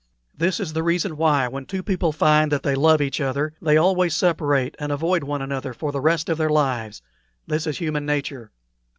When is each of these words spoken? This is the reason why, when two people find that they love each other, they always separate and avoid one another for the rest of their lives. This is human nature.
This 0.35 0.59
is 0.59 0.73
the 0.73 0.81
reason 0.81 1.15
why, 1.15 1.47
when 1.47 1.67
two 1.67 1.83
people 1.83 2.11
find 2.11 2.51
that 2.51 2.63
they 2.63 2.73
love 2.73 3.01
each 3.01 3.21
other, 3.21 3.53
they 3.61 3.77
always 3.77 4.15
separate 4.15 4.73
and 4.79 4.91
avoid 4.91 5.23
one 5.23 5.43
another 5.43 5.75
for 5.75 5.91
the 5.91 6.01
rest 6.01 6.27
of 6.27 6.39
their 6.39 6.49
lives. 6.49 7.03
This 7.45 7.67
is 7.67 7.77
human 7.77 8.07
nature. 8.07 8.49